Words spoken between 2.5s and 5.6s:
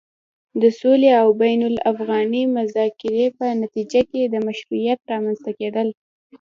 مذاکرې په نتيجه کې د مشروعيت رامنځته